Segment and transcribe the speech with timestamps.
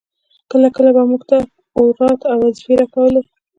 [0.51, 1.37] کله کله به يې موږ ته
[1.79, 3.21] اوراد او وظيفې راکولې.